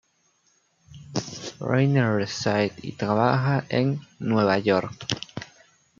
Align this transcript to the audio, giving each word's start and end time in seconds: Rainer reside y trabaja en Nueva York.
Rainer 1.59 2.15
reside 2.15 2.73
y 2.81 2.93
trabaja 2.93 3.65
en 3.69 3.99
Nueva 4.17 4.57
York. 4.57 4.93